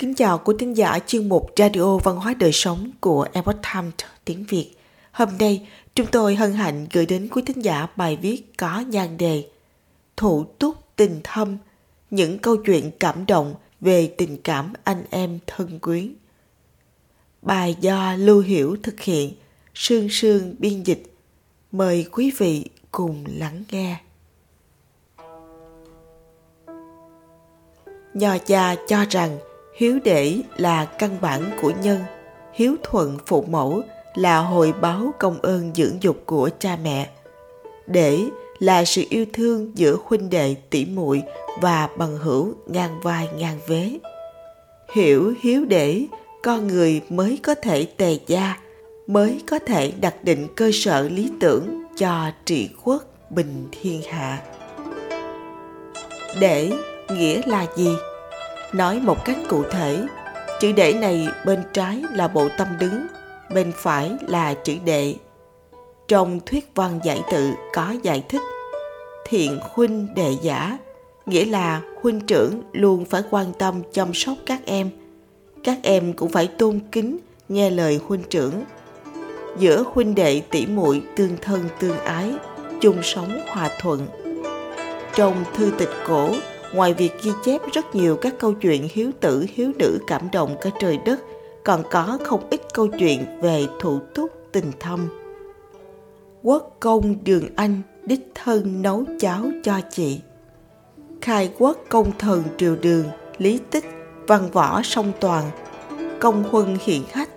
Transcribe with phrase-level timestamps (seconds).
[0.00, 3.94] Kính chào quý thính giả chương mục Radio Văn hóa Đời Sống của Epoch Times
[4.24, 4.70] tiếng Việt.
[5.12, 9.16] Hôm nay, chúng tôi hân hạnh gửi đến quý thính giả bài viết có nhan
[9.16, 9.48] đề
[10.16, 11.58] Thủ túc tình thâm,
[12.10, 16.14] những câu chuyện cảm động về tình cảm anh em thân quyến.
[17.42, 19.32] Bài do Lưu Hiểu thực hiện,
[19.74, 21.02] Sương Sương biên dịch.
[21.72, 24.00] Mời quý vị cùng lắng nghe.
[28.14, 29.38] Nho cha cho rằng
[29.80, 32.00] hiếu để là căn bản của nhân,
[32.52, 33.82] hiếu thuận phụ mẫu
[34.14, 37.10] là hồi báo công ơn dưỡng dục của cha mẹ.
[37.86, 38.20] Để
[38.58, 41.22] là sự yêu thương giữa huynh đệ tỷ muội
[41.60, 43.98] và bằng hữu ngang vai ngang vế.
[44.94, 46.06] Hiểu hiếu để
[46.42, 48.56] con người mới có thể tề gia,
[49.06, 54.42] mới có thể đặt định cơ sở lý tưởng cho trị quốc bình thiên hạ.
[56.40, 56.72] Để
[57.10, 57.90] nghĩa là gì?
[58.72, 60.06] Nói một cách cụ thể,
[60.60, 63.06] chữ đệ này bên trái là bộ tâm đứng,
[63.54, 65.14] bên phải là chữ đệ.
[66.08, 68.42] Trong thuyết văn giải tự có giải thích
[69.28, 70.78] thiện huynh đệ giả,
[71.26, 74.90] nghĩa là huynh trưởng luôn phải quan tâm chăm sóc các em.
[75.64, 78.64] Các em cũng phải tôn kính, nghe lời huynh trưởng.
[79.58, 82.32] Giữa huynh đệ tỷ muội tương thân tương ái,
[82.80, 84.06] chung sống hòa thuận.
[85.14, 86.30] Trong thư tịch cổ
[86.74, 90.56] ngoài việc ghi chép rất nhiều các câu chuyện hiếu tử hiếu nữ cảm động
[90.60, 91.20] cả trời đất
[91.64, 95.08] còn có không ít câu chuyện về thủ túc tình thâm
[96.42, 100.20] quốc công đường anh đích thân nấu cháo cho chị
[101.20, 103.04] khai quốc công thần triều đường
[103.38, 103.84] lý tích
[104.26, 105.50] văn võ song toàn
[106.20, 107.30] công huân hiện hách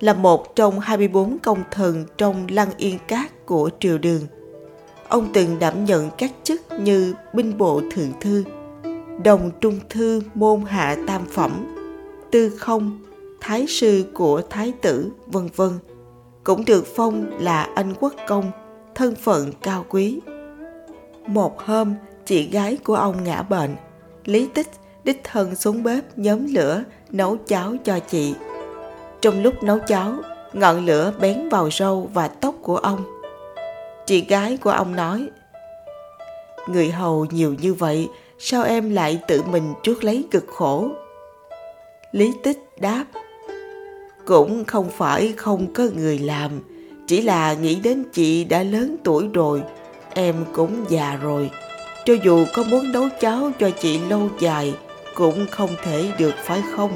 [0.00, 4.22] là một trong 24 công thần trong lăng yên cát của triều đường.
[5.08, 8.44] Ông từng đảm nhận các chức như binh bộ thượng thư,
[9.24, 11.66] đồng trung thư môn hạ tam phẩm,
[12.30, 12.98] tư không,
[13.40, 15.70] thái sư của thái tử, vân vân,
[16.44, 18.50] cũng được phong là anh quốc công,
[18.94, 20.20] thân phận cao quý.
[21.26, 21.94] Một hôm,
[22.26, 23.76] chị gái của ông ngã bệnh,
[24.24, 24.68] Lý Tích
[25.04, 28.34] đích thân xuống bếp nhóm lửa nấu cháo cho chị.
[29.20, 30.14] Trong lúc nấu cháo,
[30.52, 33.04] ngọn lửa bén vào râu và tóc của ông.
[34.06, 35.28] Chị gái của ông nói,
[36.66, 38.08] Người hầu nhiều như vậy
[38.42, 40.88] sao em lại tự mình chuốc lấy cực khổ?
[42.12, 43.04] Lý tích đáp,
[44.24, 46.50] cũng không phải không có người làm,
[47.06, 49.62] chỉ là nghĩ đến chị đã lớn tuổi rồi,
[50.14, 51.50] em cũng già rồi.
[52.04, 54.74] Cho dù có muốn nấu cháo cho chị lâu dài,
[55.14, 56.90] cũng không thể được, phải không?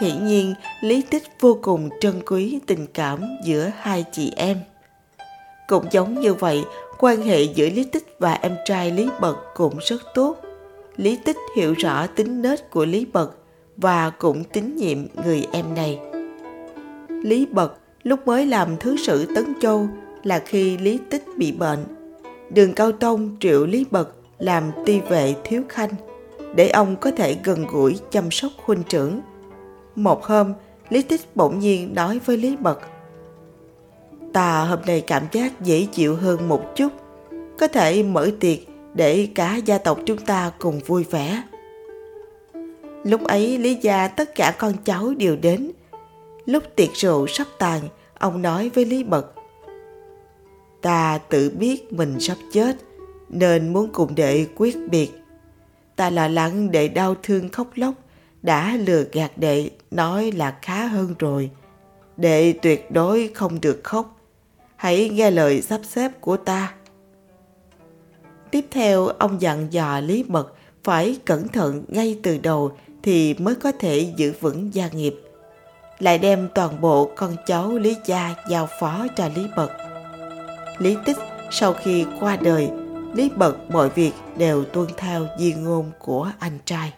[0.00, 4.56] Hiển nhiên, lý tích vô cùng trân quý tình cảm giữa hai chị em
[5.70, 6.64] cũng giống như vậy
[6.98, 10.36] quan hệ giữa Lý Tích và em trai Lý Bật cũng rất tốt.
[10.96, 13.30] Lý Tích hiểu rõ tính nết của Lý Bật
[13.76, 15.98] và cũng tín nhiệm người em này.
[17.08, 19.88] Lý Bật lúc mới làm thứ sử Tấn Châu
[20.22, 21.84] là khi Lý Tích bị bệnh.
[22.50, 25.90] Đường Cao Tông triệu Lý Bật làm ti vệ thiếu khanh
[26.54, 29.20] để ông có thể gần gũi chăm sóc huynh trưởng.
[29.94, 30.52] Một hôm,
[30.88, 32.80] Lý Tích bỗng nhiên nói với Lý Bật
[34.32, 36.92] ta hôm nay cảm giác dễ chịu hơn một chút.
[37.58, 38.58] Có thể mở tiệc
[38.94, 41.42] để cả gia tộc chúng ta cùng vui vẻ.
[43.04, 45.70] Lúc ấy lý gia tất cả con cháu đều đến.
[46.46, 47.80] Lúc tiệc rượu sắp tàn,
[48.18, 49.34] ông nói với lý mật
[50.82, 52.76] ta tự biết mình sắp chết,
[53.28, 55.10] nên muốn cùng đệ quyết biệt.
[55.96, 57.94] Ta là lắng đệ đau thương khóc lóc,
[58.42, 61.50] đã lừa gạt đệ, nói là khá hơn rồi.
[62.16, 64.19] Đệ tuyệt đối không được khóc
[64.80, 66.74] hãy nghe lời sắp xếp của ta.
[68.50, 70.54] Tiếp theo, ông dặn dò Lý Mật
[70.84, 75.14] phải cẩn thận ngay từ đầu thì mới có thể giữ vững gia nghiệp.
[75.98, 79.70] Lại đem toàn bộ con cháu Lý Gia giao phó cho Lý Mật.
[80.78, 81.18] Lý Tích
[81.50, 82.70] sau khi qua đời,
[83.14, 86.92] Lý Mật mọi việc đều tuân theo di ngôn của anh trai.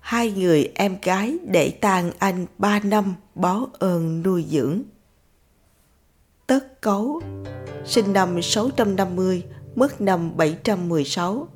[0.00, 4.82] Hai người em gái để tang anh ba năm báo ơn nuôi dưỡng.
[6.46, 7.20] Tất Cấu,
[7.84, 9.42] sinh năm 650,
[9.74, 11.48] mất năm 716,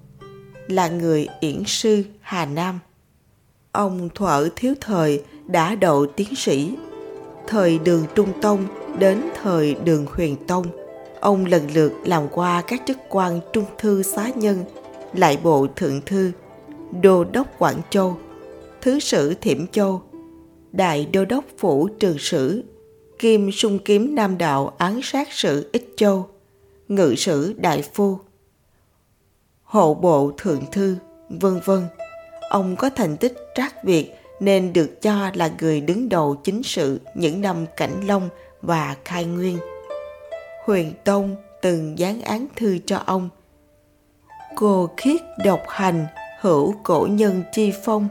[0.69, 2.78] là người yển sư Hà Nam.
[3.72, 6.76] Ông thuở thiếu thời đã đậu tiến sĩ.
[7.46, 8.66] Thời đường Trung Tông
[8.98, 10.66] đến thời đường Huyền Tông,
[11.20, 14.64] ông lần lượt làm qua các chức quan trung thư xá nhân,
[15.14, 16.32] lại bộ thượng thư,
[17.02, 18.16] đô đốc Quảng Châu,
[18.81, 20.02] thứ sử Thiểm Châu,
[20.72, 22.64] đại đô đốc phủ trường sử
[23.20, 26.28] kim sung kiếm nam đạo án sát sử ích châu
[26.88, 28.19] ngự sử đại phu
[29.62, 30.96] hộ bộ thượng thư
[31.28, 31.87] vân vân
[32.49, 37.00] ông có thành tích trác việt nên được cho là người đứng đầu chính sự
[37.14, 38.28] những năm Cảnh Long
[38.62, 39.58] và Khai Nguyên.
[40.64, 43.28] Huyền Tông từng dán án thư cho ông.
[44.56, 46.06] Cô khiết độc hành,
[46.40, 48.08] hữu cổ nhân chi phong.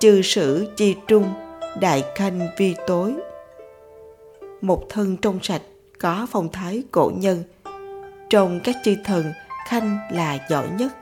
[0.00, 1.32] Trừ sử chi trung,
[1.80, 3.14] đại khanh vi tối.
[4.60, 5.62] Một thân trong sạch,
[5.98, 7.42] có phong thái cổ nhân.
[8.30, 9.32] Trong các chư thần,
[9.68, 10.92] khanh là giỏi nhất.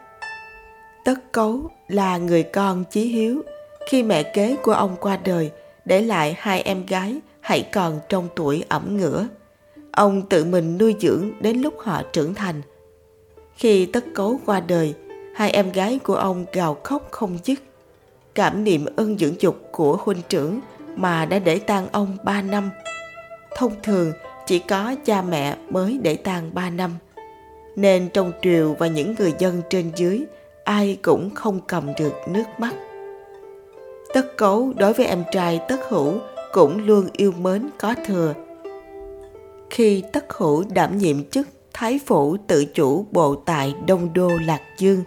[1.04, 3.42] Tất cấu là người con chí hiếu.
[3.88, 5.50] Khi mẹ kế của ông qua đời
[5.84, 9.28] để lại hai em gái hãy còn trong tuổi ẩm ngửa.
[9.92, 12.62] Ông tự mình nuôi dưỡng đến lúc họ trưởng thành.
[13.56, 14.94] Khi tất cấu qua đời
[15.34, 17.58] hai em gái của ông gào khóc không dứt.
[18.34, 20.60] Cảm niệm ơn dưỡng dục của huynh trưởng
[20.96, 22.70] mà đã để tang ông ba năm
[23.56, 24.12] thông thường
[24.46, 26.90] chỉ có cha mẹ mới để tang ba năm.
[27.76, 30.24] Nên trong triều và những người dân trên dưới,
[30.64, 32.74] ai cũng không cầm được nước mắt.
[34.14, 36.18] Tất cấu đối với em trai tất hữu
[36.52, 38.34] cũng luôn yêu mến có thừa.
[39.70, 44.60] Khi tất hữu đảm nhiệm chức thái phủ tự chủ bộ tại đông đô lạc
[44.78, 45.04] dương,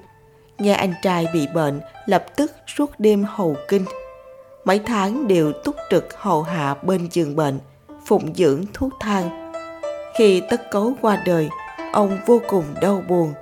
[0.57, 3.85] nghe anh trai bị bệnh lập tức suốt đêm hầu kinh.
[4.65, 7.59] Mấy tháng đều túc trực hầu hạ bên giường bệnh
[8.07, 9.51] phụng dưỡng thuốc thang
[10.18, 11.50] khi tất cấu qua đời
[11.94, 13.33] ông vô cùng đau buồn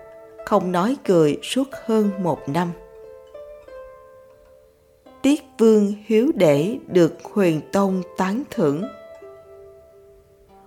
[0.45, 2.71] không nói cười suốt hơn một năm
[5.25, 8.83] Tiết Vương Hiếu Để được Huyền Tông tán thưởng.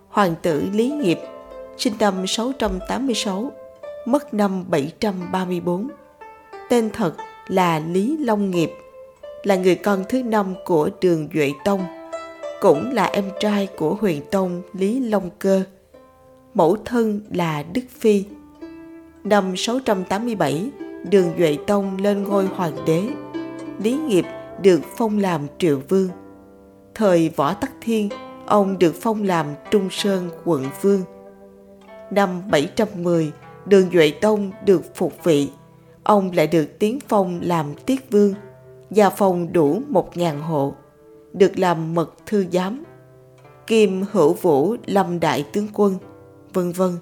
[0.08, 1.18] Hoàng tử Lý Nghiệp,
[1.76, 3.52] sinh năm 686,
[4.06, 5.88] mất năm 734.
[6.68, 7.14] Tên thật
[7.48, 8.70] là Lý Long Nghiệp,
[9.42, 11.80] là người con thứ năm của Đường Duệ Tông,
[12.60, 15.62] cũng là em trai của Huyền Tông Lý Long Cơ.
[16.54, 18.24] Mẫu thân là Đức Phi.
[19.24, 20.70] Năm 687,
[21.10, 23.02] Đường Duệ Tông lên ngôi hoàng đế.
[23.82, 24.24] Lý Nghiệp
[24.62, 26.08] được phong làm triệu vương.
[26.94, 28.08] Thời Võ Tắc Thiên,
[28.46, 31.02] ông được phong làm Trung Sơn quận vương.
[32.10, 33.32] Năm 710,
[33.66, 35.50] Đường Duệ Tông được phục vị.
[36.02, 38.34] Ông lại được tiến phong làm tiết vương,
[38.90, 40.74] gia phong đủ một ngàn hộ,
[41.32, 42.84] được làm mật thư giám,
[43.66, 45.94] kim hữu vũ lâm đại tướng quân,
[46.52, 46.96] vân vân.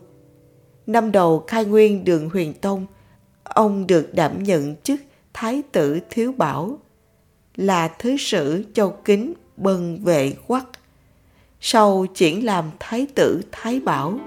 [0.86, 2.86] Năm đầu khai nguyên đường huyền tông,
[3.44, 5.00] ông được đảm nhận chức
[5.32, 6.78] Thái tử Thiếu Bảo,
[7.56, 10.66] là thứ sử châu kính bần vệ quắc
[11.60, 14.18] sau chuyển làm thái tử thái bảo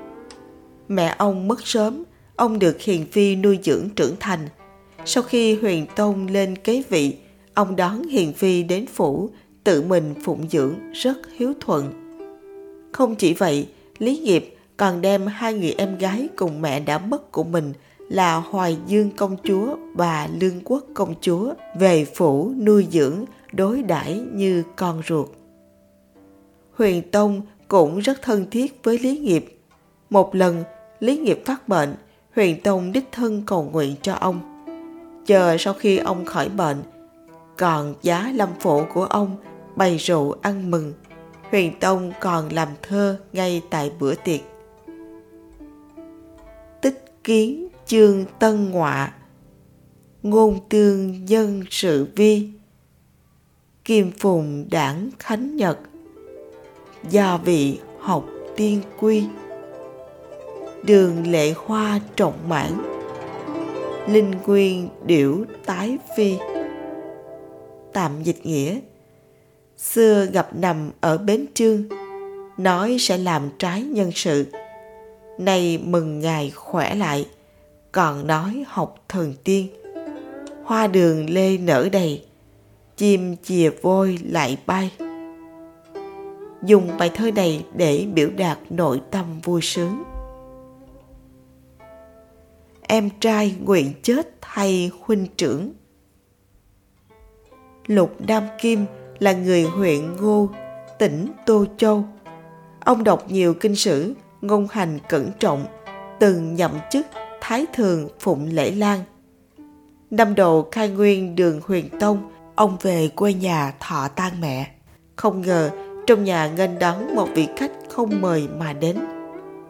[0.87, 2.03] mẹ ông mất sớm
[2.35, 4.47] ông được hiền phi nuôi dưỡng trưởng thành
[5.05, 7.17] sau khi huyền tôn lên kế vị
[7.53, 9.29] ông đón hiền phi đến phủ
[9.63, 12.09] tự mình phụng dưỡng rất hiếu thuận
[12.91, 13.67] không chỉ vậy
[13.97, 17.73] lý nghiệp còn đem hai người em gái cùng mẹ đã mất của mình
[18.09, 23.83] là Hoài Dương công chúa và Lương Quốc công chúa về phủ nuôi dưỡng đối
[23.83, 25.29] đãi như con ruột.
[26.73, 29.59] Huyền Tông cũng rất thân thiết với Lý Nghiệp.
[30.09, 30.63] Một lần,
[30.99, 31.95] Lý Nghiệp phát bệnh,
[32.35, 34.39] Huyền Tông đích thân cầu nguyện cho ông.
[35.25, 36.77] Chờ sau khi ông khỏi bệnh,
[37.59, 39.37] còn giá lâm phổ của ông
[39.75, 40.93] bày rượu ăn mừng.
[41.49, 44.39] Huyền Tông còn làm thơ ngay tại bữa tiệc.
[46.81, 49.13] Tích kiến chương tân ngọa
[50.23, 52.49] ngôn tương dân sự vi.
[53.85, 55.79] Kim phùng đảng khánh nhật.
[57.09, 58.25] Gia vị học
[58.55, 59.25] tiên quy.
[60.83, 62.71] Đường lệ hoa trọng mãn.
[64.07, 66.37] Linh nguyên điểu tái phi
[67.93, 68.79] tạm dịch nghĩa.
[69.77, 71.83] Xưa gặp nằm ở bến trương,
[72.57, 74.45] nói sẽ làm trái nhân sự.
[75.39, 77.27] Nay mừng ngài khỏe lại,
[77.91, 79.67] còn nói học thần tiên.
[80.63, 82.25] Hoa đường lê nở đầy,
[82.97, 84.91] chim chìa vôi lại bay.
[86.63, 90.03] Dùng bài thơ này để biểu đạt nội tâm vui sướng.
[92.81, 95.73] Em trai nguyện chết thay huynh trưởng
[97.89, 98.85] lục nam kim
[99.19, 100.49] là người huyện ngô
[100.99, 102.05] tỉnh tô châu
[102.79, 105.65] ông đọc nhiều kinh sử ngôn hành cẩn trọng
[106.19, 107.05] từng nhậm chức
[107.41, 108.99] Thái Thường Phụng Lễ Lan.
[110.11, 114.71] Năm đầu khai nguyên đường huyền tông, ông về quê nhà thọ tang mẹ.
[115.15, 115.69] Không ngờ
[116.07, 118.97] trong nhà nghênh đón một vị khách không mời mà đến.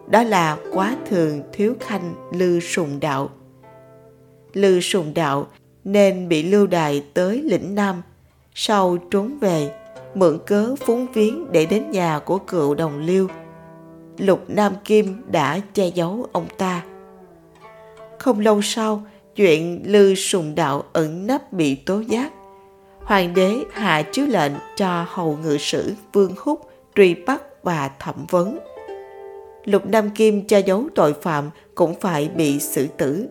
[0.10, 3.30] Đó là quá thường thiếu khanh Lư Sùng Đạo.
[4.54, 5.48] Lư Sùng Đạo
[5.84, 8.02] nên bị lưu Đài tới lĩnh Nam,
[8.62, 9.72] sau trốn về,
[10.16, 13.28] mượn cớ phúng viếng để đến nhà của cựu đồng liêu.
[14.18, 16.84] Lục Nam Kim đã che giấu ông ta.
[18.18, 19.04] Không lâu sau,
[19.36, 22.32] chuyện lư sùng đạo ẩn nấp bị tố giác.
[23.00, 26.62] Hoàng đế hạ chiếu lệnh cho hầu ngự sử vương húc
[26.96, 28.60] truy bắt và thẩm vấn.
[29.66, 33.28] Lục nam kim che giấu tội phạm cũng phải bị xử tử.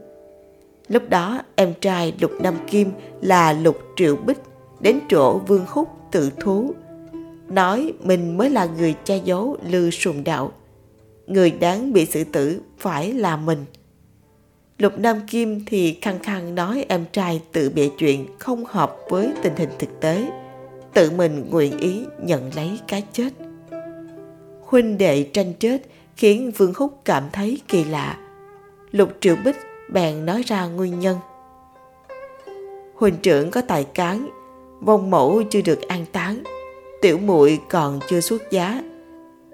[0.89, 4.39] Lúc đó em trai lục nam kim là lục triệu bích
[4.81, 6.75] đến chỗ vương húc tự thú
[7.49, 10.53] nói mình mới là người che giấu lư sùng đạo
[11.27, 13.65] người đáng bị xử tử phải là mình
[14.79, 19.33] Lục Nam Kim thì khăng khăng nói em trai tự bịa chuyện không hợp với
[19.43, 20.31] tình hình thực tế,
[20.95, 23.33] tự mình nguyện ý nhận lấy cái chết.
[24.61, 25.83] Huynh đệ tranh chết
[26.17, 28.19] khiến Vương Húc cảm thấy kỳ lạ.
[28.91, 29.57] Lục Triệu Bích
[29.91, 31.19] bèn nói ra nguyên nhân.
[32.95, 34.29] Huynh trưởng có tài cán,
[34.81, 36.43] vong mẫu chưa được an táng,
[37.03, 38.83] tiểu muội còn chưa xuất giá.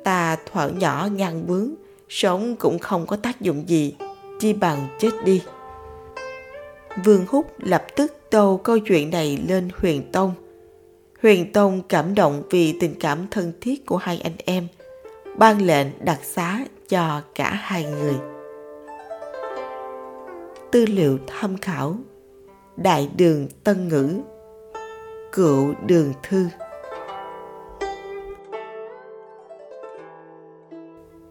[0.04, 1.75] Ta thuở nhỏ ngang bướng,
[2.09, 3.95] sống cũng không có tác dụng gì
[4.40, 5.43] chi bằng chết đi.
[7.04, 10.33] Vương Húc lập tức tâu câu chuyện này lên Huyền Tông.
[11.23, 14.69] Huyền Tông cảm động vì tình cảm thân thiết của hai anh em,
[15.37, 18.14] ban lệnh đặc xá cho cả hai người.
[20.71, 21.97] Tư liệu tham khảo
[22.76, 24.21] Đại đường Tân Ngữ
[25.35, 26.49] Cựu đường thư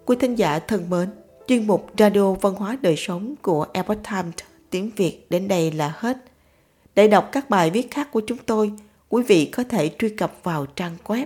[0.05, 1.09] Quý thính giả thân mến,
[1.47, 4.33] Chuyên mục Radio Văn hóa Đời Sống của Epoch Times
[4.69, 6.17] tiếng Việt đến đây là hết.
[6.95, 8.73] Để đọc các bài viết khác của chúng tôi,
[9.09, 11.25] quý vị có thể truy cập vào trang web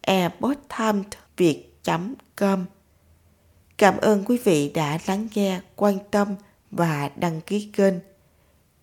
[0.00, 2.64] epochtimesviet.com.
[3.78, 6.28] Cảm ơn quý vị đã lắng nghe, quan tâm
[6.70, 7.94] và đăng ký kênh.